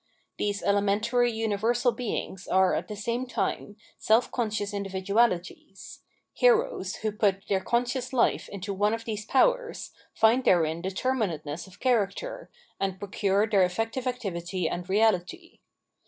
These 0.39 0.63
elementary 0.63 1.31
universal 1.31 1.91
beings 1.91 2.47
are, 2.47 2.73
at 2.73 2.87
the 2.87 2.95
same 2.95 3.27
time, 3.27 3.75
self 3.99 4.31
conscious 4.31 4.71
individu 4.73 5.09
747 5.09 5.67
The 5.69 5.75
Sfiritual 5.75 6.01
WorTc 6.01 6.01
of 6.01 6.01
Art 6.01 6.01
alities— 6.01 6.01
heroes 6.41 6.95
who 6.95 7.11
put 7.11 7.47
their 7.47 7.59
conscious 7.59 8.09
hfe 8.09 8.49
into 8.49 8.73
one 8.73 8.95
of 8.95 9.05
these 9.05 9.25
powers, 9.25 9.91
jSnd 10.19 10.43
therein 10.45 10.81
determinateness 10.81 11.67
of 11.67 11.79
cha 11.79 11.89
racter, 11.91 12.47
and 12.79 12.97
procure 12.97 13.45
their 13.45 13.61
effective 13.61 14.07
activity 14.07 14.67
and 14.67 14.87
reahty. 14.87 15.59